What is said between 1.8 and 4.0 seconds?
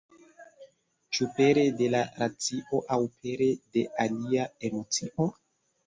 de la racio aŭ pere de